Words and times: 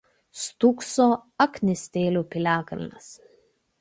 Stūkso 0.43 1.05
Aknystėlių 1.47 2.25
piliakalnis. 2.37 3.13